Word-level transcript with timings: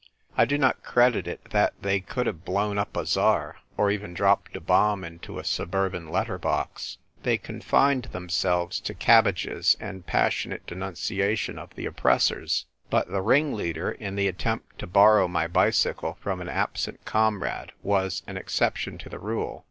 I 0.35 0.45
do 0.45 0.57
not 0.57 0.81
credit 0.81 1.27
it 1.27 1.51
that 1.51 1.75
they 1.79 1.99
could 1.99 2.25
have 2.25 2.43
blown 2.43 2.79
up 2.79 2.97
a 2.97 3.05
Tsar, 3.05 3.57
or 3.77 3.91
even 3.91 4.15
dropped 4.15 4.55
a 4.55 4.59
bomb 4.59 5.03
into 5.03 5.37
a 5.37 5.43
suburban 5.43 6.09
letter 6.09 6.39
box. 6.39 6.97
They 7.21 7.37
confined 7.37 8.05
them 8.05 8.27
66 8.27 8.39
THE 8.39 8.47
TYPE 8.47 8.55
WRITER 8.55 8.55
GIRL. 8.55 8.63
selves 8.63 8.79
to 8.81 8.93
cabbages 8.95 9.77
and 9.79 10.05
passionate 10.07 10.65
denuncia 10.65 11.37
tion 11.37 11.59
of 11.59 11.75
the 11.75 11.85
oppressors. 11.85 12.65
But 12.89 13.11
the 13.11 13.21
ringleader 13.21 13.91
in 13.91 14.15
the 14.15 14.27
attempt 14.27 14.79
to 14.79 14.87
borrow 14.87 15.27
my 15.27 15.45
bicycle 15.45 16.17
from 16.19 16.41
an 16.41 16.49
absent 16.49 17.05
comrade 17.05 17.71
was 17.83 18.23
an 18.25 18.37
exception 18.37 18.97
to 18.97 19.07
the 19.09 19.19
rule. 19.19 19.59